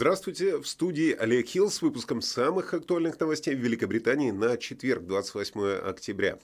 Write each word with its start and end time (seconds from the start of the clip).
Здравствуйте, 0.00 0.56
в 0.56 0.66
студии 0.66 1.12
Олег 1.12 1.46
Хилл 1.46 1.70
с 1.70 1.82
выпуском 1.82 2.22
самых 2.22 2.72
актуальных 2.72 3.20
новостей 3.20 3.54
в 3.54 3.58
Великобритании 3.58 4.30
на 4.30 4.56
четверг, 4.56 5.04
28 5.04 5.60
октября. 5.86 6.38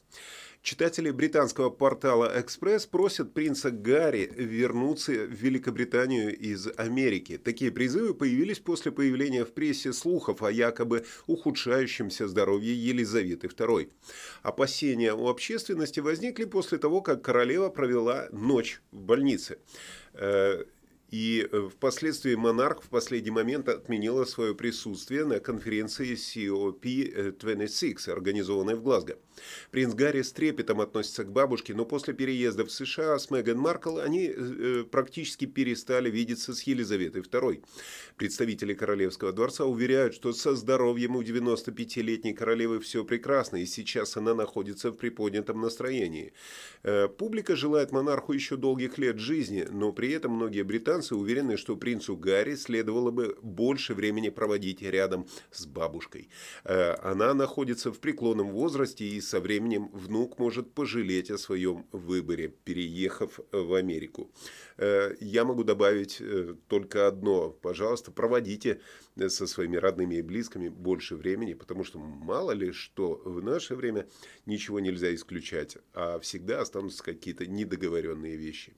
Читатели 0.60 1.10
британского 1.10 1.70
портала 1.70 2.30
«Экспресс» 2.38 2.84
просят 2.84 3.32
принца 3.32 3.70
Гарри 3.70 4.30
вернуться 4.36 5.12
в 5.12 5.30
Великобританию 5.30 6.36
из 6.36 6.68
Америки. 6.76 7.38
Такие 7.38 7.70
призывы 7.70 8.12
появились 8.12 8.58
после 8.58 8.92
появления 8.92 9.46
в 9.46 9.52
прессе 9.52 9.94
слухов 9.94 10.42
о 10.42 10.50
якобы 10.50 11.06
ухудшающемся 11.26 12.28
здоровье 12.28 12.74
Елизаветы 12.74 13.46
II. 13.46 13.90
Опасения 14.42 15.14
у 15.14 15.28
общественности 15.28 16.00
возникли 16.00 16.44
после 16.44 16.76
того, 16.76 17.00
как 17.00 17.22
королева 17.22 17.70
провела 17.70 18.28
ночь 18.32 18.82
в 18.90 19.00
больнице. 19.00 19.56
Э, 21.10 21.14
и 21.16 21.48
э, 21.50 21.68
впоследствии 21.72 22.34
монарх 22.34 22.82
в 22.82 22.88
последний 22.88 23.30
момент 23.30 23.68
отменила 23.68 24.24
свое 24.24 24.54
присутствие 24.54 25.24
на 25.24 25.40
конференции 25.40 26.14
COP26, 26.14 28.10
организованной 28.10 28.74
в 28.74 28.82
Глазго. 28.82 29.18
Принц 29.70 29.94
Гарри 29.94 30.22
с 30.22 30.32
трепетом 30.32 30.80
относится 30.80 31.24
к 31.24 31.32
бабушке, 31.32 31.74
но 31.74 31.84
после 31.84 32.14
переезда 32.14 32.64
в 32.64 32.70
США 32.70 33.18
с 33.18 33.30
Меган 33.30 33.58
Маркл 33.58 33.98
они 33.98 34.32
э, 34.34 34.84
практически 34.90 35.44
перестали 35.44 36.10
видеться 36.10 36.54
с 36.54 36.62
Елизаветой 36.62 37.22
II. 37.22 37.62
Представители 38.16 38.74
Королевского 38.74 39.32
дворца 39.32 39.64
уверяют, 39.64 40.14
что 40.14 40.32
со 40.32 40.54
здоровьем 40.54 41.16
у 41.16 41.22
95-летней 41.22 42.34
королевы 42.34 42.80
все 42.80 43.04
прекрасно, 43.04 43.56
и 43.56 43.66
сейчас 43.66 44.16
она 44.16 44.34
находится 44.34 44.90
в 44.90 44.96
приподнятом 44.96 45.60
настроении. 45.60 46.32
Э, 46.82 47.08
публика 47.08 47.56
желает 47.56 47.92
монарху 47.92 48.32
еще 48.32 48.56
долгих 48.56 48.98
лет 48.98 49.18
жизни, 49.18 49.66
но 49.70 49.92
при 49.92 50.12
этом 50.12 50.32
многие 50.32 50.62
британцы 50.62 51.14
уверены, 51.14 51.56
что 51.56 51.76
принцу 51.76 52.16
Гарри 52.16 52.54
следовало 52.54 53.10
бы 53.10 53.36
больше 53.42 53.94
времени 53.94 54.28
проводить 54.28 54.82
рядом 54.82 55.26
с 55.50 55.66
бабушкой. 55.66 56.28
Э, 56.64 56.94
она 57.02 57.34
находится 57.34 57.92
в 57.92 57.98
преклонном 57.98 58.50
возрасте, 58.50 59.04
и 59.04 59.20
со 59.26 59.40
временем 59.40 59.90
внук 59.92 60.38
может 60.38 60.72
пожалеть 60.72 61.30
о 61.30 61.38
своем 61.38 61.86
выборе, 61.92 62.48
переехав 62.48 63.40
в 63.52 63.74
Америку. 63.74 64.30
Э, 64.76 65.14
я 65.20 65.44
могу 65.44 65.64
добавить 65.64 66.18
э, 66.20 66.54
только 66.68 67.08
одно. 67.08 67.50
Пожалуйста, 67.50 68.12
проводите 68.12 68.80
со 69.28 69.46
своими 69.46 69.76
родными 69.76 70.16
и 70.16 70.22
близкими 70.22 70.68
больше 70.68 71.16
времени, 71.16 71.54
потому 71.54 71.84
что 71.84 71.98
мало 71.98 72.52
ли 72.52 72.72
что 72.72 73.20
в 73.24 73.42
наше 73.42 73.74
время 73.74 74.06
ничего 74.46 74.78
нельзя 74.80 75.12
исключать, 75.14 75.78
а 75.92 76.18
всегда 76.20 76.60
останутся 76.60 77.02
какие-то 77.02 77.46
недоговоренные 77.46 78.36
вещи. 78.36 78.74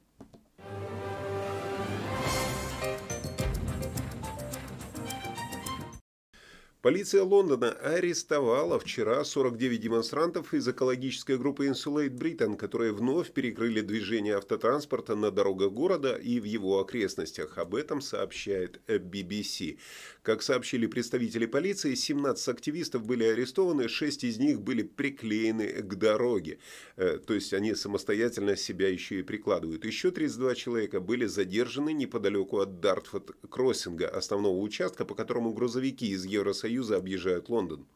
Полиция 6.80 7.24
Лондона 7.24 7.72
арестовала 7.72 8.78
вчера 8.78 9.24
49 9.24 9.80
демонстрантов 9.80 10.54
из 10.54 10.68
экологической 10.68 11.36
группы 11.36 11.66
Insulate 11.66 12.10
Britain, 12.10 12.56
которые 12.56 12.92
вновь 12.92 13.32
перекрыли 13.32 13.80
движение 13.80 14.36
автотранспорта 14.36 15.16
на 15.16 15.32
дорогах 15.32 15.72
города 15.72 16.14
и 16.14 16.38
в 16.38 16.44
его 16.44 16.78
окрестностях. 16.78 17.58
Об 17.58 17.74
этом 17.74 18.00
сообщает 18.00 18.80
BBC. 18.86 19.78
Как 20.22 20.40
сообщили 20.40 20.86
представители 20.86 21.46
полиции, 21.46 21.96
17 21.96 22.48
активистов 22.48 23.04
были 23.04 23.24
арестованы, 23.24 23.88
6 23.88 24.22
из 24.22 24.38
них 24.38 24.60
были 24.60 24.82
приклеены 24.82 25.82
к 25.82 25.96
дороге. 25.96 26.60
Э, 26.94 27.18
то 27.18 27.34
есть 27.34 27.52
они 27.54 27.74
самостоятельно 27.74 28.54
себя 28.54 28.88
еще 28.88 29.18
и 29.18 29.22
прикладывают. 29.22 29.84
Еще 29.84 30.12
32 30.12 30.54
человека 30.54 31.00
были 31.00 31.26
задержаны 31.26 31.92
неподалеку 31.92 32.60
от 32.60 32.78
Дартфорд-Кроссинга, 32.78 34.06
основного 34.06 34.60
участка, 34.60 35.04
по 35.04 35.16
которому 35.16 35.52
грузовики 35.52 36.10
из 36.10 36.24
Евросоюза 36.24 36.67
объезжают 36.96 37.48
Лондон. 37.48 37.86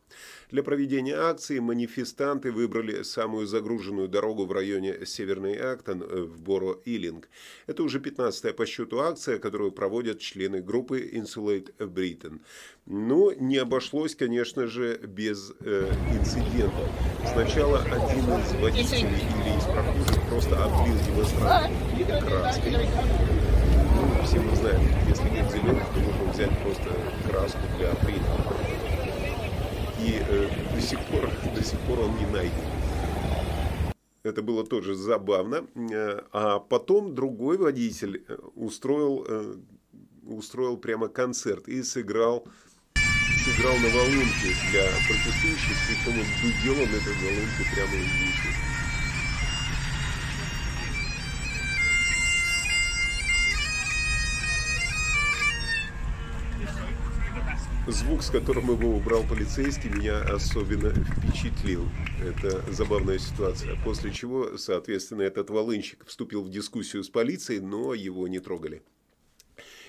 Для 0.50 0.62
проведения 0.62 1.16
акции 1.16 1.59
манифестанты 1.59 2.53
выбрали 2.53 3.03
самую 3.03 3.47
загруженную 3.47 4.09
дорогу 4.09 4.44
в 4.44 4.53
районе 4.53 5.06
Северный 5.06 5.56
Актон 5.56 6.03
э, 6.03 6.22
в 6.22 6.41
Боро-Илинг. 6.43 7.28
Это 7.66 7.82
уже 7.82 7.99
15-я 8.00 8.53
по 8.53 8.66
счету 8.66 8.99
акция, 9.00 9.38
которую 9.38 9.72
проводят 9.72 10.21
члены 10.21 10.61
группы 10.61 11.00
Insulate 11.00 11.75
Britain. 11.78 12.41
Но 12.84 13.32
не 13.32 13.56
обошлось, 13.56 14.15
конечно 14.15 14.66
же, 14.66 14.99
без 14.99 15.53
э, 15.61 15.91
инцидента. 16.12 16.88
Сначала 17.32 17.78
один 17.81 18.25
из 18.34 18.53
водителей 18.61 19.09
или 19.09 19.59
из 19.59 19.65
прохожих 19.65 20.28
просто 20.28 20.65
облил 20.65 20.97
демонстрантов 21.06 22.28
краской. 22.28 23.42
Все 24.25 24.41
мы 24.41 24.55
знаем, 24.56 24.81
если 25.09 25.28
нет 25.31 25.50
зеленых, 25.50 25.84
то 25.93 26.00
можно 26.00 26.33
взять 26.33 26.62
просто 26.62 26.91
краску 27.28 27.59
для 27.78 27.94
принтера 27.94 28.56
и 29.99 30.21
э, 30.28 30.49
до, 30.75 30.81
сих 30.81 30.99
пор, 31.06 31.31
до 31.55 31.62
сих 31.62 31.78
пор 31.81 32.00
он 32.00 32.16
не 32.16 32.27
найден. 32.27 32.53
Это 34.22 34.43
было 34.43 34.65
тоже 34.65 34.94
забавно. 34.94 35.66
Э, 35.75 36.21
а 36.32 36.59
потом 36.61 37.15
другой 37.15 37.56
водитель 37.59 38.25
э, 38.28 38.37
устроил, 38.55 39.25
э, 39.28 39.56
устроил 40.27 40.77
прямо 40.77 41.09
концерт 41.09 41.69
и 41.69 41.82
сыграл, 41.82 42.47
сыграл 42.94 43.77
на 43.78 43.88
волынке 43.88 44.55
для 44.71 44.84
протестующих, 45.09 45.77
причем 45.88 46.21
он 46.21 46.27
дудел 46.43 46.75
он 46.75 46.88
этой 46.88 47.15
волынкой 47.15 47.66
прямо 47.75 47.94
из 47.94 48.06
уши. 48.06 48.81
Звук, 57.87 58.22
с 58.22 58.31
которым 58.31 58.70
его 58.70 58.97
убрал 58.97 59.25
полицейский, 59.25 59.91
меня 59.91 60.20
особенно 60.22 60.91
впечатлил. 60.91 61.88
Это 62.22 62.62
забавная 62.72 63.19
ситуация. 63.19 63.76
После 63.84 64.12
чего, 64.12 64.56
соответственно, 64.56 65.22
этот 65.22 65.50
волынщик 65.50 66.04
вступил 66.06 66.43
в 66.43 66.50
дискуссию 66.50 67.03
с 67.03 67.09
полицией, 67.09 67.60
но 67.60 67.94
его 67.94 68.28
не 68.28 68.38
трогали. 68.38 68.82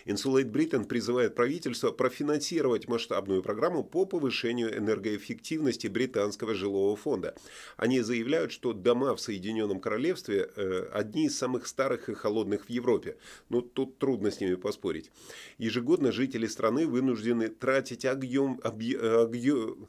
Insulate 0.06 0.52
Britain 0.52 0.86
призывает 0.86 1.36
правительство 1.36 1.91
профинансировать 1.91 2.88
масштабную 2.88 3.41
программу 3.41 3.84
по 3.84 4.06
повышению 4.06 4.78
энергоэффективности 4.78 5.88
британского 5.88 6.56
жилого 6.56 6.96
фонда. 6.96 7.36
Они 7.78 8.02
заявляют, 8.02 8.52
что 8.52 8.74
дома 8.74 9.16
в 9.16 9.22
Соединенном 9.22 9.80
Королевстве 9.80 10.50
э, 10.56 10.90
одни 10.91 11.25
из 11.25 11.38
самых 11.38 11.68
старых 11.68 12.09
и 12.09 12.14
холодных 12.14 12.66
в 12.66 12.69
Европе. 12.69 13.18
Но 13.50 13.58
ну, 13.58 13.62
тут 13.62 13.97
трудно 13.97 14.31
с 14.31 14.40
ними 14.40 14.56
поспорить. 14.56 15.12
Ежегодно 15.58 16.12
жители 16.12 16.47
страны 16.47 16.88
вынуждены 16.88 17.50
тратить 17.50 18.06
объем, 18.06 18.59
объем, 18.64 19.88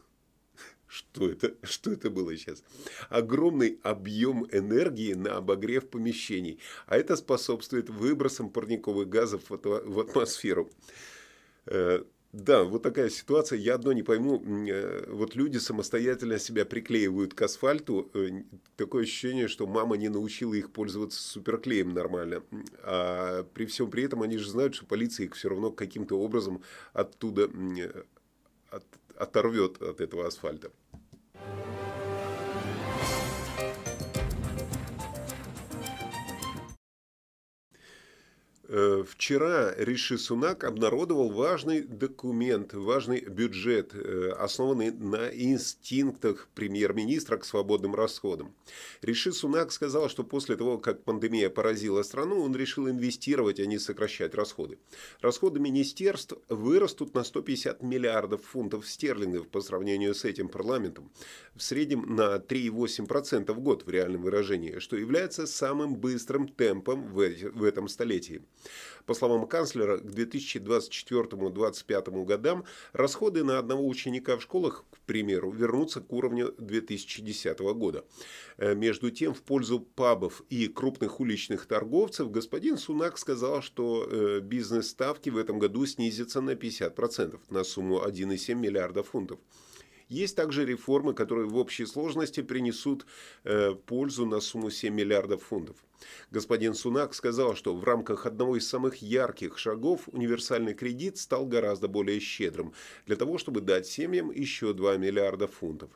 что 0.94 1.28
это, 1.28 1.54
что 1.62 1.90
это 1.90 2.08
было 2.10 2.36
сейчас? 2.36 2.62
Огромный 3.08 3.80
объем 3.82 4.46
энергии 4.52 5.14
на 5.14 5.36
обогрев 5.36 5.88
помещений, 5.88 6.60
а 6.86 6.96
это 6.96 7.16
способствует 7.16 7.90
выбросам 7.90 8.48
парниковых 8.48 9.08
газов 9.08 9.42
в 9.48 10.00
атмосферу. 10.00 10.70
Э, 11.66 12.04
да, 12.32 12.64
вот 12.64 12.82
такая 12.82 13.10
ситуация. 13.10 13.58
Я 13.58 13.74
одно 13.74 13.92
не 13.92 14.02
пойму. 14.02 14.42
Э, 14.68 15.04
вот 15.08 15.34
люди 15.34 15.58
самостоятельно 15.58 16.38
себя 16.38 16.64
приклеивают 16.64 17.34
к 17.34 17.42
асфальту. 17.42 18.10
Э, 18.14 18.28
такое 18.76 19.02
ощущение, 19.02 19.48
что 19.48 19.66
мама 19.66 19.96
не 19.96 20.08
научила 20.08 20.54
их 20.54 20.70
пользоваться 20.70 21.20
суперклеем 21.20 21.92
нормально. 21.92 22.42
А 22.82 23.44
при 23.54 23.66
всем 23.66 23.90
при 23.90 24.04
этом 24.04 24.22
они 24.22 24.38
же 24.38 24.48
знают, 24.48 24.74
что 24.76 24.86
полиция 24.86 25.26
их 25.26 25.34
все 25.34 25.48
равно 25.48 25.72
каким-то 25.72 26.18
образом 26.18 26.62
оттуда 26.92 27.50
от, 28.70 28.84
оторвет 29.16 29.80
от 29.82 30.00
этого 30.00 30.26
асфальта. 30.26 30.70
euh, 38.74 38.93
вчера 39.04 39.74
Риши 39.76 40.18
Сунак 40.18 40.64
обнародовал 40.64 41.30
важный 41.30 41.82
документ, 41.82 42.74
важный 42.74 43.20
бюджет, 43.20 43.94
э, 43.94 44.30
основанный 44.38 44.90
на 44.90 45.28
инстинктах 45.28 46.48
премьер-министра 46.54 47.36
к 47.36 47.44
свободным 47.44 47.94
расходам. 47.94 48.54
Риши 49.02 49.32
Сунак 49.32 49.72
сказал, 49.72 50.08
что 50.08 50.24
после 50.24 50.56
того, 50.56 50.78
как 50.78 51.04
пандемия 51.04 51.50
поразила 51.50 52.02
страну, 52.02 52.40
он 52.42 52.54
решил 52.56 52.88
инвестировать, 52.88 53.60
а 53.60 53.66
не 53.66 53.78
сокращать 53.78 54.34
расходы. 54.34 54.78
Расходы 55.20 55.60
министерств 55.60 56.34
вырастут 56.48 57.14
на 57.14 57.24
150 57.24 57.82
миллиардов 57.82 58.42
фунтов 58.42 58.88
стерлингов 58.88 59.48
по 59.48 59.60
сравнению 59.60 60.14
с 60.14 60.24
этим 60.24 60.48
парламентом, 60.48 61.10
в 61.54 61.62
среднем 61.62 62.14
на 62.14 62.36
3,8% 62.36 63.52
в 63.52 63.60
год 63.60 63.86
в 63.86 63.90
реальном 63.90 64.22
выражении, 64.22 64.78
что 64.78 64.96
является 64.96 65.46
самым 65.46 65.96
быстрым 65.96 66.48
темпом 66.48 67.06
в 67.12 67.64
этом 67.64 67.88
столетии. 67.88 68.42
По 69.06 69.14
словам 69.14 69.46
канцлера, 69.46 69.98
к 69.98 70.04
2024-2025 70.04 72.24
годам 72.24 72.64
расходы 72.92 73.44
на 73.44 73.58
одного 73.58 73.86
ученика 73.86 74.38
в 74.38 74.42
школах, 74.42 74.84
к 74.90 74.98
примеру, 75.00 75.50
вернутся 75.50 76.00
к 76.00 76.10
уровню 76.12 76.54
2010 76.58 77.58
года. 77.74 78.06
Э, 78.56 78.74
между 78.74 79.10
тем, 79.10 79.34
в 79.34 79.42
пользу 79.42 79.80
пабов 79.80 80.42
и 80.48 80.68
крупных 80.68 81.20
уличных 81.20 81.66
торговцев 81.66 82.30
господин 82.30 82.78
Сунак 82.78 83.18
сказал, 83.18 83.60
что 83.60 84.08
э, 84.08 84.40
бизнес-ставки 84.40 85.28
в 85.28 85.36
этом 85.36 85.58
году 85.58 85.84
снизятся 85.84 86.40
на 86.40 86.52
50% 86.52 87.38
на 87.50 87.64
сумму 87.64 88.02
1,7 88.02 88.54
миллиарда 88.54 89.02
фунтов. 89.02 89.38
Есть 90.08 90.36
также 90.36 90.64
реформы, 90.64 91.14
которые 91.14 91.48
в 91.48 91.56
общей 91.56 91.86
сложности 91.86 92.42
принесут 92.42 93.06
э, 93.44 93.74
пользу 93.86 94.26
на 94.26 94.40
сумму 94.40 94.70
7 94.70 94.94
миллиардов 94.94 95.42
фунтов. 95.42 95.76
Господин 96.30 96.74
Сунак 96.74 97.14
сказал, 97.14 97.54
что 97.54 97.74
в 97.74 97.82
рамках 97.84 98.26
одного 98.26 98.56
из 98.56 98.68
самых 98.68 98.96
ярких 98.96 99.58
шагов 99.58 100.02
универсальный 100.12 100.74
кредит 100.74 101.16
стал 101.16 101.46
гораздо 101.46 101.88
более 101.88 102.20
щедрым, 102.20 102.74
для 103.06 103.16
того, 103.16 103.38
чтобы 103.38 103.60
дать 103.60 103.86
семьям 103.86 104.30
еще 104.30 104.74
2 104.74 104.96
миллиарда 104.98 105.46
фунтов. 105.48 105.90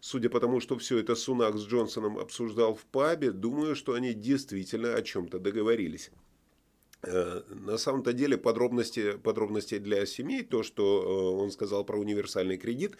Судя 0.00 0.30
по 0.30 0.40
тому, 0.40 0.60
что 0.60 0.78
все 0.78 0.98
это 0.98 1.14
Сунак 1.14 1.56
с 1.56 1.64
Джонсоном 1.66 2.18
обсуждал 2.18 2.74
в 2.74 2.84
пабе, 2.86 3.30
думаю, 3.30 3.76
что 3.76 3.94
они 3.94 4.14
действительно 4.14 4.94
о 4.94 5.02
чем-то 5.02 5.38
договорились. 5.38 6.10
Э, 7.02 7.42
на 7.48 7.78
самом-то 7.78 8.12
деле 8.12 8.36
подробности, 8.36 9.12
подробности 9.12 9.78
для 9.78 10.04
семей, 10.04 10.42
то, 10.42 10.62
что 10.62 11.02
э, 11.02 11.42
он 11.42 11.50
сказал 11.50 11.84
про 11.84 11.98
универсальный 11.98 12.58
кредит, 12.58 12.96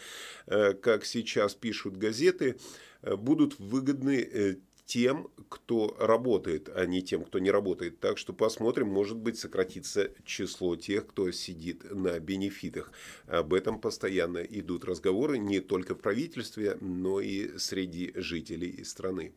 э, 0.47 0.73
как 0.73 1.05
сейчас 1.05 1.55
пишут 1.55 1.97
газеты, 1.97 2.57
будут 3.03 3.59
выгодны 3.59 4.61
тем, 4.85 5.31
кто 5.49 5.97
работает, 5.99 6.69
а 6.75 6.85
не 6.85 7.03
тем, 7.03 7.25
кто 7.25 7.39
не 7.39 7.51
работает. 7.51 8.01
Так 8.01 8.19
что 8.19 8.33
посмотрим, 8.33 8.89
может 8.89 9.17
быть, 9.17 9.39
сократится 9.39 10.11
число 10.25 10.77
тех, 10.77 11.07
кто 11.07 11.31
сидит 11.31 11.91
на 11.91 12.19
бенефитах. 12.19 12.93
Об 13.27 13.55
этом 13.55 13.81
постоянно 13.81 14.39
идут 14.39 14.85
разговоры 14.85 15.39
не 15.39 15.61
только 15.61 15.95
в 15.95 15.99
правительстве, 15.99 16.77
но 16.81 17.21
и 17.21 17.57
среди 17.57 18.13
жителей 18.17 18.85
страны. 18.85 19.33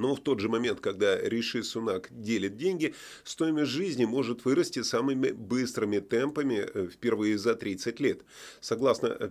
Но 0.00 0.14
в 0.14 0.20
тот 0.20 0.40
же 0.40 0.48
момент, 0.48 0.80
когда 0.80 1.20
Риши 1.20 1.62
Сунак 1.62 2.08
делит 2.10 2.56
деньги, 2.56 2.94
стоимость 3.22 3.70
жизни 3.70 4.06
может 4.06 4.46
вырасти 4.46 4.82
самыми 4.82 5.30
быстрыми 5.30 5.98
темпами 5.98 6.66
э, 6.72 6.88
впервые 6.88 7.36
за 7.36 7.54
30 7.54 8.00
лет. 8.00 8.22
Согласно 8.62 9.08
э, 9.08 9.30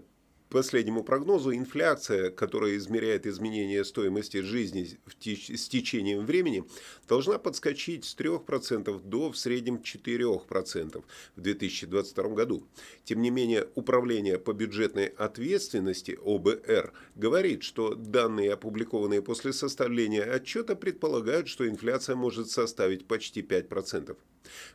последнему 0.50 1.04
прогнозу, 1.04 1.54
инфляция, 1.54 2.32
которая 2.32 2.76
измеряет 2.78 3.26
изменение 3.26 3.84
стоимости 3.86 4.42
жизни 4.42 5.00
с 5.20 5.70
течением 5.70 6.26
времени, 6.26 6.64
должна 7.08 7.38
подскочить 7.38 8.06
с 8.06 8.16
3% 8.16 9.02
до 9.04 9.32
в 9.32 9.38
среднем 9.38 9.78
4% 9.78 11.04
в 11.36 11.42
2022 11.42 12.30
году. 12.30 12.64
Тем 13.04 13.22
не 13.22 13.30
менее, 13.30 13.68
Управление 13.80 14.38
по 14.38 14.54
бюджетной 14.54 15.06
ответственности 15.06 16.20
ОБР 16.24 16.92
говорит, 17.16 17.64
что 17.64 17.96
данные, 17.96 18.54
опубликованные 18.54 19.22
после 19.22 19.54
составления 19.54 20.24
отчета, 20.24 20.76
предполагают, 20.76 21.48
что 21.48 21.68
инфляция 21.68 22.16
может 22.16 22.50
составить 22.50 23.08
почти 23.08 23.42
5%. 23.42 24.18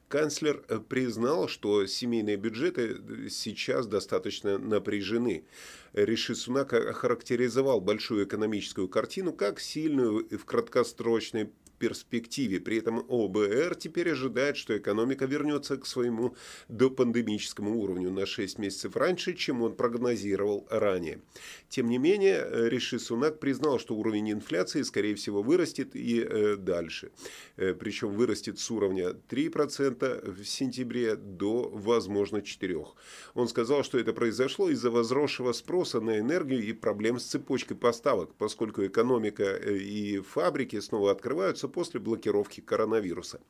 Канцлер 0.08 0.64
э, 0.68 0.78
признал, 0.78 1.48
что 1.48 1.86
семейные 1.86 2.36
бюджеты 2.36 2.96
э, 2.96 3.28
сейчас 3.28 3.86
достаточно 3.86 4.58
напряжены. 4.58 5.44
Риши 5.92 6.34
Сунак 6.34 6.72
охарактеризовал 6.72 7.80
большую 7.80 8.24
экономическую 8.24 8.88
картину 8.88 9.32
как 9.32 9.60
сильную 9.60 10.26
в 10.36 10.44
краткосрочной 10.44 11.50
перспективе. 11.84 12.60
При 12.60 12.78
этом 12.78 13.04
ОБР 13.08 13.74
теперь 13.74 14.12
ожидает, 14.12 14.56
что 14.56 14.74
экономика 14.76 15.26
вернется 15.26 15.76
к 15.76 15.86
своему 15.86 16.34
допандемическому 16.68 17.78
уровню 17.78 18.10
на 18.10 18.24
6 18.24 18.58
месяцев 18.58 18.96
раньше, 18.96 19.34
чем 19.34 19.60
он 19.60 19.76
прогнозировал 19.76 20.66
ранее. 20.70 21.20
Тем 21.68 21.88
не 21.88 21.98
менее, 21.98 22.70
Риши 22.70 22.98
Сунак 22.98 23.38
признал, 23.38 23.78
что 23.78 23.96
уровень 23.96 24.32
инфляции, 24.32 24.82
скорее 24.82 25.14
всего, 25.14 25.42
вырастет 25.42 25.94
и 25.94 26.20
э, 26.20 26.56
дальше. 26.56 27.10
Э, 27.56 27.74
причем 27.74 28.12
вырастет 28.12 28.58
с 28.58 28.70
уровня 28.70 29.14
3% 29.28 30.30
в 30.30 30.44
сентябре 30.44 31.16
до, 31.16 31.68
возможно, 31.68 32.38
4%. 32.38 32.86
Он 33.34 33.48
сказал, 33.48 33.84
что 33.84 33.98
это 33.98 34.14
произошло 34.14 34.70
из-за 34.70 34.90
возросшего 34.90 35.52
спроса 35.52 36.00
на 36.00 36.18
энергию 36.18 36.62
и 36.62 36.72
проблем 36.72 37.18
с 37.18 37.24
цепочкой 37.24 37.76
поставок, 37.76 38.34
поскольку 38.38 38.86
экономика 38.86 39.42
э, 39.42 39.76
и 39.76 40.20
фабрики 40.20 40.80
снова 40.80 41.10
открываются 41.10 41.68
после 41.74 41.98
блокировки 42.00 42.60
коронавируса. 42.60 43.40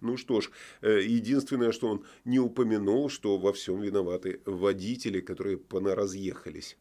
Ну 0.00 0.16
что 0.16 0.40
ж, 0.40 0.50
э, 0.82 1.00
единственное, 1.02 1.72
что 1.72 1.88
он 1.88 2.04
не 2.24 2.38
упомянул, 2.38 3.10
что 3.10 3.38
во 3.38 3.52
всем 3.52 3.80
виноваты 3.80 4.40
водители, 4.46 5.20
которые 5.20 5.58
понаразъехались. 5.58 6.76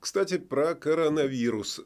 Кстати, 0.00 0.38
про 0.38 0.74
коронавирус. 0.74 1.80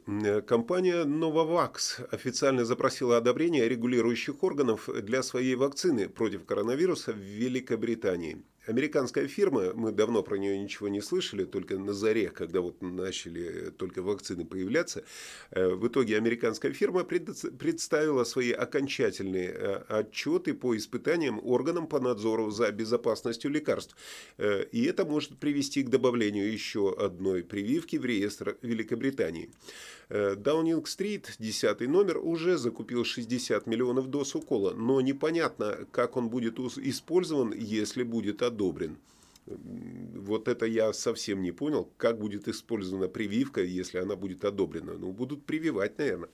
Компания 0.47 1.03
Novavax 1.03 2.07
официально 2.11 2.65
запросила 2.65 3.17
одобрение 3.17 3.69
регулирующих 3.69 4.43
органов 4.43 4.89
для 5.03 5.23
своей 5.23 5.55
вакцины 5.55 6.07
против 6.09 6.45
коронавируса 6.45 7.11
в 7.11 7.17
Великобритании. 7.17 8.43
Американская 8.65 9.27
фирма, 9.27 9.73
мы 9.73 9.91
давно 9.91 10.23
про 10.23 10.37
нее 10.37 10.57
ничего 10.57 10.87
не 10.87 11.01
слышали, 11.01 11.43
только 11.43 11.77
на 11.77 11.91
заре, 11.91 12.29
когда 12.29 12.61
вот 12.61 12.81
начали 12.81 13.71
только 13.71 14.01
вакцины 14.01 14.45
появляться. 14.45 15.03
Э, 15.51 15.67
в 15.67 15.85
итоге 15.85 16.15
американская 16.15 16.71
фирма 16.71 17.03
представила 17.03 18.23
свои 18.23 18.51
окончательные 18.51 19.49
э, 19.49 19.75
отчеты 19.89 20.53
по 20.53 20.77
испытаниям 20.77 21.41
органам 21.43 21.87
по 21.87 21.99
надзору 21.99 22.51
за 22.51 22.71
безопасностью 22.71 23.51
лекарств. 23.51 23.97
Э, 24.37 24.63
и 24.71 24.85
это 24.85 25.03
может 25.03 25.37
привести 25.39 25.83
к 25.83 25.89
добавлению 25.89 26.49
еще 26.49 26.95
одной 26.97 27.43
прививки 27.43 27.97
в 27.97 28.05
реестр 28.05 28.57
Великобритании. 28.61 29.49
Даунинг-стрит, 30.09 31.35
10 31.39 31.81
номер, 31.87 32.19
уже 32.19 32.57
закупил 32.57 33.03
60 33.03 33.65
миллионов 33.65 34.07
доз 34.07 34.35
укола, 34.35 34.73
но 34.73 35.01
непонятно, 35.01 35.87
как 35.91 36.17
он 36.17 36.29
будет 36.29 36.59
использован, 36.59 37.51
если 37.53 38.03
будет 38.03 38.41
одобрен. 38.43 38.52
Вот 39.45 40.47
это 40.47 40.65
я 40.65 40.93
совсем 40.93 41.41
не 41.41 41.51
понял, 41.51 41.91
как 41.97 42.17
будет 42.17 42.47
использована 42.47 43.09
прививка, 43.09 43.61
если 43.61 43.97
она 43.97 44.15
будет 44.15 44.45
одобрена. 44.45 44.93
Ну, 44.93 45.11
будут 45.11 45.45
прививать, 45.45 45.97
наверное. 45.97 46.29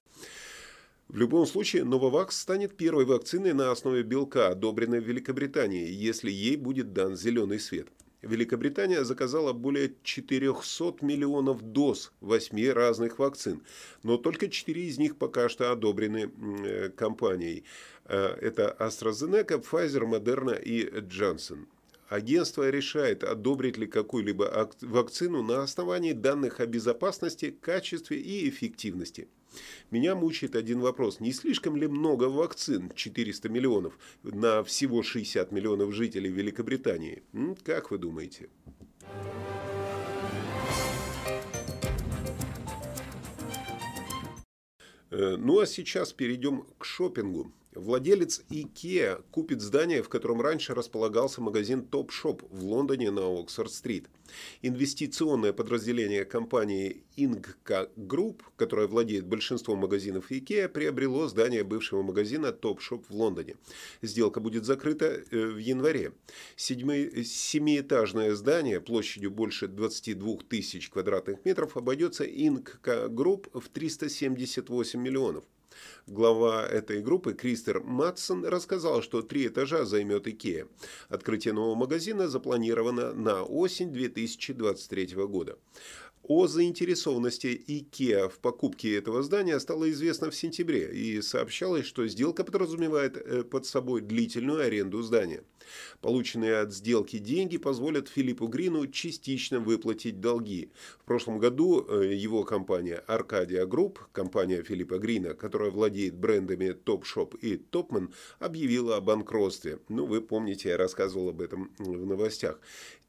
В 1.07 1.17
любом 1.17 1.47
случае, 1.47 1.85
Нововакс 1.85 2.39
станет 2.39 2.77
первой 2.77 3.05
вакциной 3.05 3.53
на 3.53 3.71
основе 3.71 4.03
белка, 4.03 4.49
одобренной 4.49 4.99
в 4.99 5.07
Великобритании, 5.07 5.89
если 5.89 6.29
ей 6.29 6.55
будет 6.55 6.93
дан 6.93 7.15
зеленый 7.15 7.59
свет. 7.59 7.87
Великобритания 8.21 9.03
заказала 9.03 9.53
более 9.53 9.95
400 10.03 11.03
миллионов 11.03 11.61
доз 11.61 12.11
восьми 12.19 12.69
разных 12.69 13.17
вакцин, 13.17 13.63
но 14.03 14.17
только 14.17 14.49
четыре 14.49 14.83
из 14.83 14.97
них 14.97 15.17
пока 15.17 15.47
что 15.49 15.71
одобрены 15.71 16.29
э, 16.63 16.89
компанией. 16.89 17.63
Э, 18.05 18.35
это 18.41 18.75
AstraZeneca, 18.77 19.63
Pfizer, 19.63 20.03
Moderna 20.03 20.61
и 20.61 20.85
Johnson. 20.99 21.65
Агентство 22.09 22.67
решает, 22.67 23.23
одобрить 23.23 23.77
ли 23.77 23.85
какую-либо 23.85 24.71
вакцину 24.81 25.43
на 25.43 25.61
основании 25.61 26.13
данных 26.13 26.59
о 26.59 26.65
безопасности, 26.65 27.55
качестве 27.61 28.19
и 28.19 28.49
эффективности. 28.49 29.27
Меня 29.91 30.15
мучает 30.15 30.55
один 30.55 30.79
вопрос. 30.79 31.19
Не 31.19 31.31
слишком 31.31 31.75
ли 31.75 31.87
много 31.87 32.23
вакцин, 32.23 32.91
400 32.95 33.49
миллионов, 33.49 33.99
на 34.23 34.63
всего 34.63 35.03
60 35.03 35.51
миллионов 35.51 35.93
жителей 35.93 36.31
Великобритании? 36.31 37.21
Как 37.63 37.91
вы 37.91 37.99
думаете? 37.99 38.49
Э, 45.11 45.35
ну 45.37 45.59
а 45.59 45.67
сейчас 45.67 46.11
перейдем 46.13 46.65
к 46.79 46.85
шопингу. 46.85 47.51
Владелец 47.75 48.41
IKEA 48.49 49.23
купит 49.29 49.61
здание, 49.61 50.01
в 50.01 50.09
котором 50.09 50.41
раньше 50.41 50.73
располагался 50.73 51.39
магазин 51.39 51.81
Top 51.81 52.09
Shop 52.09 52.43
в 52.49 52.65
Лондоне 52.65 53.11
на 53.11 53.21
Оксфорд-стрит. 53.39 54.09
Инвестиционное 54.63 55.53
подразделение 55.53 56.25
компании 56.25 57.03
Ingka 57.15 57.91
Group, 57.95 58.41
которая 58.55 58.87
владеет 58.87 59.27
большинством 59.27 59.79
магазинов 59.79 60.31
IKEA, 60.31 60.67
приобрело 60.67 61.27
здание 61.27 61.63
бывшего 61.63 62.01
магазина 62.01 62.47
Top 62.47 62.79
Shop 62.79 63.03
в 63.07 63.13
Лондоне. 63.13 63.55
Сделка 64.01 64.39
будет 64.39 64.65
закрыта 64.65 65.05
э, 65.05 65.45
в 65.45 65.57
январе. 65.57 66.13
Семиэтажное 66.55 68.33
здание 68.33 68.81
площадью 68.81 69.29
больше 69.29 69.67
22 69.67 70.37
тысяч 70.49 70.89
квадратных 70.89 71.45
метров 71.45 71.77
обойдется 71.77 72.25
Ingka 72.25 73.09
Group 73.09 73.47
в 73.59 73.69
378 73.69 74.99
миллионов. 74.99 75.43
Глава 76.07 76.65
этой 76.65 77.01
группы 77.01 77.33
Кристер 77.33 77.81
Матсон 77.81 78.45
рассказал, 78.45 79.01
что 79.01 79.21
три 79.21 79.47
этажа 79.47 79.85
займет 79.85 80.27
Икея. 80.27 80.67
Открытие 81.07 81.53
нового 81.53 81.75
магазина 81.75 82.27
запланировано 82.27 83.13
на 83.13 83.43
осень 83.43 83.91
2023 83.91 85.15
года. 85.27 85.57
О 86.23 86.45
заинтересованности 86.47 87.47
IKEA 87.67 88.29
в 88.29 88.39
покупке 88.39 88.95
этого 88.95 89.23
здания 89.23 89.59
стало 89.59 89.89
известно 89.89 90.29
в 90.29 90.35
сентябре 90.35 90.91
и 90.91 91.21
сообщалось, 91.21 91.85
что 91.85 92.07
сделка 92.07 92.43
подразумевает 92.43 93.17
э, 93.17 93.43
под 93.43 93.65
собой 93.65 94.01
длительную 94.01 94.61
аренду 94.61 95.01
здания. 95.01 95.43
Полученные 96.01 96.59
от 96.59 96.73
сделки 96.73 97.17
деньги 97.17 97.57
позволят 97.57 98.07
Филиппу 98.07 98.47
Грину 98.47 98.87
частично 98.87 99.59
выплатить 99.59 100.19
долги. 100.19 100.71
В 100.99 101.05
прошлом 101.05 101.39
году 101.39 101.85
э, 101.87 102.13
его 102.13 102.43
компания 102.43 103.03
Arcadia 103.07 103.65
Group, 103.65 103.97
компания 104.11 104.63
Филиппа 104.63 104.97
Грина, 104.97 105.33
которая 105.33 105.71
владеет 105.71 106.15
брендами 106.15 106.71
Topshop 106.71 107.37
и 107.39 107.55
Topman, 107.57 108.13
объявила 108.39 108.97
о 108.97 109.01
банкротстве. 109.01 109.79
Ну, 109.89 110.05
вы 110.05 110.21
помните, 110.21 110.69
я 110.69 110.77
рассказывал 110.77 111.29
об 111.29 111.41
этом 111.41 111.71
в 111.77 112.05
новостях. 112.05 112.59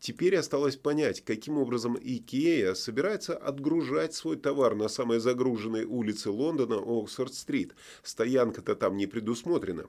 Теперь 0.01 0.35
осталось 0.37 0.77
понять, 0.77 1.23
каким 1.23 1.59
образом 1.59 1.95
IKEA 1.95 2.75
собирается 2.75 3.37
отгружать 3.37 4.15
свой 4.15 4.37
товар 4.37 4.75
на 4.75 4.89
самой 4.89 5.19
загруженной 5.21 5.85
улице 5.85 6.31
Лондона, 6.31 6.77
Оксфорд-стрит. 6.79 7.75
Стоянка-то 8.03 8.77
там 8.77 8.97
не 8.97 9.07
предусмотрена. 9.07 9.85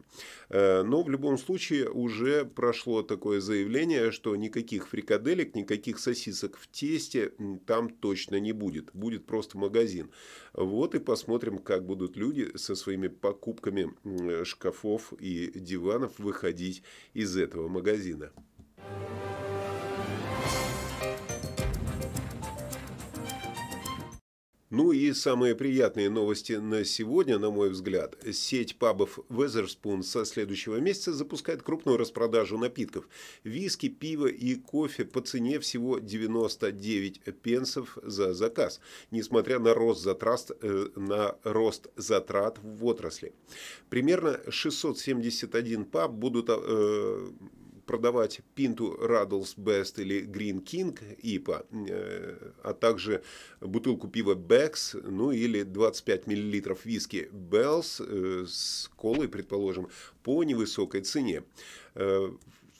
Э, 0.49 0.83
но 0.83 1.01
в 1.01 1.09
любом 1.09 1.37
случае 1.37 1.89
уже 1.89 2.43
прошло 2.61 3.01
такое 3.01 3.41
заявление, 3.41 4.11
что 4.11 4.35
никаких 4.35 4.87
фрикаделек, 4.87 5.55
никаких 5.55 5.97
сосисок 5.97 6.57
в 6.57 6.67
тесте 6.67 7.33
там 7.65 7.89
точно 7.89 8.39
не 8.39 8.51
будет. 8.51 8.91
Будет 8.93 9.25
просто 9.25 9.57
магазин. 9.57 10.11
Вот 10.53 10.93
и 10.93 10.99
посмотрим, 10.99 11.57
как 11.57 11.87
будут 11.87 12.17
люди 12.17 12.55
со 12.55 12.75
своими 12.75 13.07
покупками 13.07 13.91
шкафов 14.43 15.11
и 15.19 15.51
диванов 15.55 16.19
выходить 16.19 16.83
из 17.15 17.35
этого 17.35 17.67
магазина. 17.67 18.31
Ну 24.71 24.93
и 24.93 25.11
самые 25.11 25.53
приятные 25.53 26.09
новости 26.09 26.53
на 26.53 26.85
сегодня, 26.85 27.37
на 27.37 27.51
мой 27.51 27.69
взгляд. 27.69 28.15
Сеть 28.31 28.77
пабов 28.77 29.19
Weatherspoon 29.27 30.01
со 30.01 30.23
следующего 30.23 30.77
месяца 30.77 31.11
запускает 31.11 31.61
крупную 31.61 31.97
распродажу 31.97 32.57
напитков. 32.57 33.09
Виски, 33.43 33.89
пиво 33.89 34.27
и 34.27 34.55
кофе 34.55 35.03
по 35.03 35.19
цене 35.19 35.59
всего 35.59 35.99
99 35.99 37.21
пенсов 37.41 37.97
за 38.01 38.33
заказ, 38.33 38.79
несмотря 39.11 39.59
на 39.59 39.73
рост 39.73 40.01
затрат, 40.03 40.51
э, 40.61 40.87
на 40.95 41.35
рост 41.43 41.87
затрат 41.97 42.57
в 42.63 42.85
отрасли. 42.85 43.33
Примерно 43.89 44.39
671 44.49 45.83
паб 45.83 46.11
будут 46.11 46.45
э, 46.47 47.29
продавать 47.91 48.39
пинту 48.55 48.97
Raddles 49.01 49.57
Best 49.57 50.01
или 50.01 50.25
Green 50.25 50.63
King 50.63 50.97
IPA, 51.21 51.65
э, 51.89 52.51
а 52.63 52.73
также 52.73 53.21
бутылку 53.59 54.07
пива 54.07 54.33
Becks, 54.33 54.97
ну 55.09 55.33
или 55.33 55.63
25 55.63 56.27
мл 56.27 56.77
виски 56.85 57.29
Bells 57.33 57.99
э, 57.99 58.45
с 58.47 58.89
колой, 58.95 59.27
предположим, 59.27 59.89
по 60.23 60.41
невысокой 60.45 61.01
цене. 61.01 61.43
Э, 61.95 62.31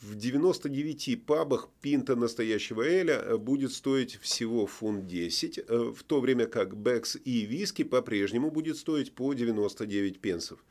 в 0.01 0.15
99 0.15 1.25
пабах 1.25 1.68
пинта 1.82 2.15
настоящего 2.15 2.82
эля 2.82 3.38
будет 3.38 3.74
стоить 3.74 4.15
всего 4.15 4.65
фунт 4.65 5.08
10, 5.08 5.68
в 5.68 6.03
то 6.08 6.22
время 6.22 6.46
как 6.46 6.77
Бэкс 6.77 7.18
и 7.25 7.41
виски 7.41 7.84
по-прежнему 7.84 8.50
будет 8.50 8.77
стоить 8.77 9.12
по 9.12 9.34
99 9.34 10.20
пенсов. 10.22 10.63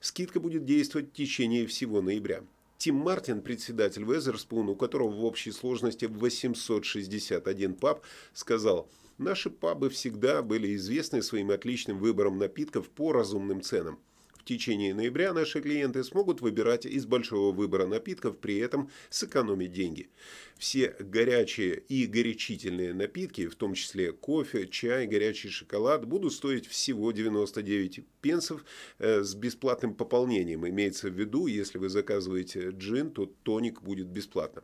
Скидка 0.00 0.38
будет 0.38 0.64
действовать 0.64 1.08
в 1.08 1.14
течение 1.14 1.66
всего 1.66 2.00
ноября. 2.00 2.44
Тим 2.78 2.94
Мартин, 2.94 3.42
председатель 3.42 4.04
Везерспун, 4.04 4.68
у 4.68 4.76
которого 4.76 5.10
в 5.10 5.24
общей 5.24 5.50
сложности 5.50 6.04
861 6.04 7.74
паб, 7.74 8.04
сказал, 8.32 8.88
«Наши 9.18 9.50
пабы 9.50 9.90
всегда 9.90 10.42
были 10.42 10.76
известны 10.76 11.20
своим 11.22 11.50
отличным 11.50 11.98
выбором 11.98 12.38
напитков 12.38 12.88
по 12.88 13.12
разумным 13.12 13.62
ценам 13.62 13.98
течение 14.48 14.94
ноября 14.94 15.34
наши 15.34 15.60
клиенты 15.60 16.02
смогут 16.02 16.40
выбирать 16.40 16.86
из 16.86 17.04
большого 17.04 17.52
выбора 17.54 17.86
напитков, 17.86 18.38
при 18.38 18.56
этом 18.56 18.90
сэкономить 19.10 19.72
деньги. 19.72 20.08
Все 20.56 20.96
горячие 20.98 21.78
и 21.88 22.06
горячительные 22.06 22.94
напитки, 22.94 23.46
в 23.46 23.54
том 23.54 23.74
числе 23.74 24.12
кофе, 24.12 24.66
чай, 24.66 25.06
горячий 25.06 25.50
шоколад, 25.50 26.06
будут 26.06 26.32
стоить 26.32 26.66
всего 26.66 27.12
99 27.12 28.06
пенсов 28.22 28.64
э, 28.98 29.22
с 29.22 29.34
бесплатным 29.34 29.94
пополнением. 29.94 30.66
Имеется 30.66 31.10
в 31.10 31.12
виду, 31.12 31.46
если 31.46 31.78
вы 31.78 31.90
заказываете 31.90 32.70
джин, 32.70 33.10
то 33.10 33.26
тоник 33.26 33.82
будет 33.82 34.06
бесплатно. 34.06 34.62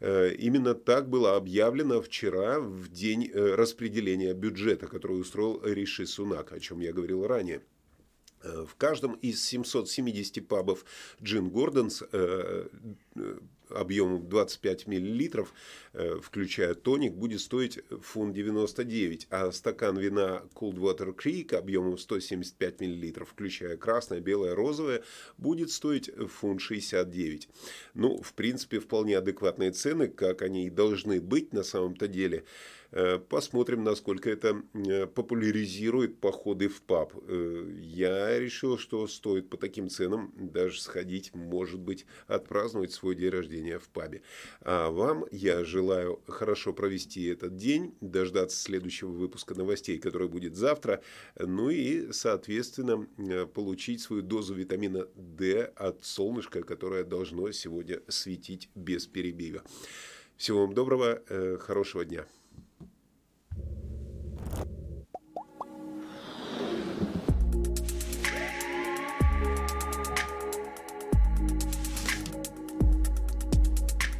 Э, 0.00 0.34
именно 0.34 0.74
так 0.74 1.08
было 1.08 1.36
объявлено 1.36 2.02
вчера, 2.02 2.60
в 2.60 2.90
день 2.90 3.30
э, 3.32 3.54
распределения 3.54 4.34
бюджета, 4.34 4.86
который 4.86 5.18
устроил 5.18 5.62
Риши 5.64 6.06
Сунак, 6.06 6.52
о 6.52 6.60
чем 6.60 6.80
я 6.80 6.92
говорил 6.92 7.26
ранее. 7.26 7.62
Э, 8.44 8.66
в 8.68 8.74
каждом 8.76 9.14
из 9.14 9.42
770 9.44 10.46
пабов 10.46 10.84
Джин 11.22 11.48
Гордонс 11.48 12.02
э, 12.12 12.68
э, 13.16 13.38
объемом 13.70 14.28
25 14.28 14.86
мл, 14.86 15.48
включая 16.20 16.74
тоник, 16.74 17.14
будет 17.14 17.40
стоить 17.40 17.80
фунт 18.02 18.34
99, 18.34 19.26
а 19.30 19.50
стакан 19.52 19.96
вина 19.96 20.42
Coldwater 20.54 21.16
Creek 21.16 21.56
объемом 21.56 21.96
175 21.96 22.80
мл, 22.82 23.24
включая 23.24 23.78
красное, 23.78 24.20
белое, 24.20 24.54
розовое, 24.54 25.02
будет 25.38 25.70
стоить 25.70 26.10
фунт 26.28 26.60
69. 26.60 27.48
Ну, 27.94 28.20
в 28.20 28.34
принципе, 28.34 28.80
вполне 28.80 29.16
адекватные 29.16 29.72
цены, 29.72 30.08
как 30.08 30.42
они 30.42 30.66
и 30.66 30.70
должны 30.70 31.20
быть 31.20 31.54
на 31.54 31.62
самом-то 31.62 32.06
деле. 32.06 32.44
Э, 32.96 33.18
посмотрим, 33.18 33.82
насколько 33.82 34.30
это 34.30 34.62
э, 34.72 35.06
популяризирует 35.06 36.20
походы 36.20 36.68
в 36.68 36.80
паб. 36.82 37.12
Э, 37.26 37.68
я 37.80 38.38
решил, 38.38 38.78
что 38.78 39.08
стоит 39.08 39.50
по 39.50 39.56
таким 39.56 39.88
ценам 39.88 40.32
даже 40.36 40.80
сходить, 40.80 41.34
может 41.34 41.80
быть, 41.80 42.06
отпраздновать 42.28 42.92
свой 42.92 43.16
день 43.16 43.30
рождения 43.30 43.80
в 43.80 43.88
пабе. 43.88 44.22
А 44.60 44.90
вам 44.90 45.24
я 45.32 45.64
желаю 45.64 46.22
хорошо 46.28 46.72
провести 46.72 47.24
этот 47.24 47.56
день, 47.56 47.96
дождаться 48.00 48.56
следующего 48.56 49.10
выпуска 49.10 49.56
новостей, 49.56 49.98
который 49.98 50.28
будет 50.28 50.54
завтра, 50.54 51.02
ну 51.36 51.70
и, 51.70 52.12
соответственно, 52.12 53.08
получить 53.46 54.02
свою 54.02 54.22
дозу 54.22 54.54
витамина 54.54 55.08
D 55.16 55.64
от 55.64 56.04
солнышка, 56.04 56.62
которое 56.62 57.02
должно 57.02 57.50
сегодня 57.50 58.00
светить 58.06 58.70
без 58.76 59.08
перебега. 59.08 59.64
Всего 60.36 60.60
вам 60.60 60.74
доброго, 60.74 61.22
хорошего 61.58 62.04
дня. 62.04 62.24